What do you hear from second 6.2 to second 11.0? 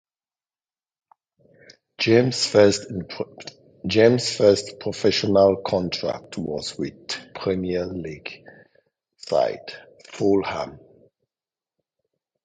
was with Premier League side Fulham.